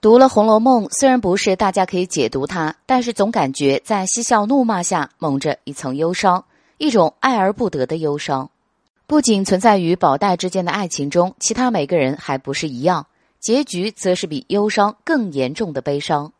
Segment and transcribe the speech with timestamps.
[0.00, 6.42] 读了《红楼梦》，虽然不是大家可以解读它，但是总感觉在嬉笑怒骂下蒙着一层忧伤，
[6.78, 8.48] 一种爱而不得的忧伤。
[9.06, 13.06] 不仅存在于宝黛之间的爱情中，其他每个人还不是一样，
[13.40, 16.28] 结局则是比忧伤更严重的悲伤。《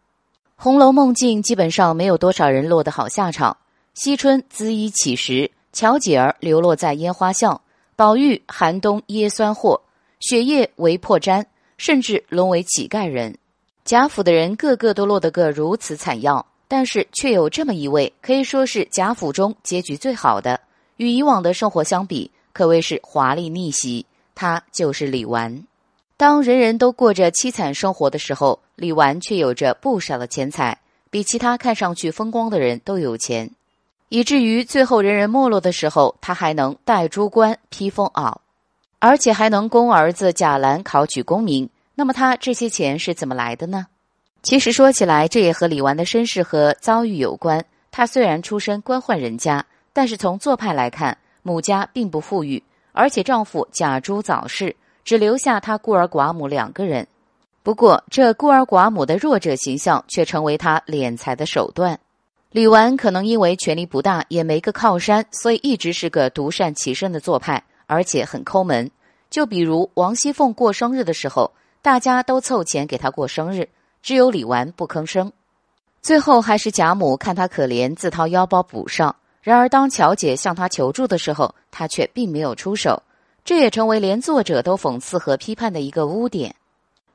[0.56, 3.54] 红楼梦》境基本上没有多少人落得好下场。
[3.92, 7.61] 惜春滋衣乞食，巧姐儿流落在烟花巷，
[7.95, 9.82] 宝玉寒冬噎酸货，
[10.20, 11.45] 雪夜为破毡，
[11.77, 13.36] 甚至沦为乞丐人。
[13.91, 20.61] 贾府的人个个都落得个如此惨样，但是却有这么一位，可以说是贾府中结局最好的。
[20.99, 24.07] 与以往的生活相比，可谓是华丽逆袭。
[24.32, 25.64] 他就是李纨。
[26.16, 30.79] 当人人都过着凄惨生活的时候，李纨却有着不少的钱财，
[31.11, 33.50] 比其他看上去风光的人都有钱，
[34.08, 38.36] 以至于最后人人没落的时候，他还能戴珠冠、披风袄，
[39.00, 41.69] 而且还能供儿子贾兰考取功名。
[42.00, 43.86] 那么他这些钱是怎么来的呢？
[44.42, 47.62] 其实说起来，这也和李纨的身世和遭遇有关。
[47.91, 54.74] 他虽然出身官宦人家，但是从做派来看，母家并不富裕，而且丈夫贾珠早逝，
[55.05, 57.06] 只留下他孤儿寡母两个人。
[57.62, 62.00] 不过，这孤儿寡母的弱者形象却成为他敛财的手段。
[62.50, 68.91] 李纨可能因为权力不大，也没个靠山，所以一直是个独善其身的做派，而且很抠门。
[69.28, 71.52] 就比如王熙凤过生日的时候。
[71.83, 73.69] 大家都凑钱给他过生日，
[74.03, 75.33] 只有李纨不吭声。
[76.03, 79.14] 最后还是贾母看他可怜，自掏腰包补上。
[79.42, 83.03] 然而当乔姐向他求助的时候，他却并没有出手，
[83.45, 86.55] 这也成为连作者都讽刺和批判的一个污点。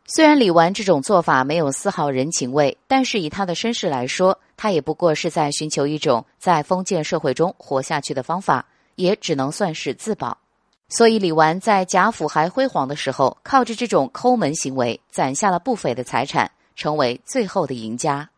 [0.07, 10.37] 虽然李纨这种做法没有丝毫人情味，但是以他的身世来说，他也不过是在寻求一种在封建社会中活下去的方法，也只能算是自保。
[10.87, 18.29] 所以，李纨在贾府还辉煌的时候，靠着这种抠门行为，攒下了不菲的财产，成为最后的赢家。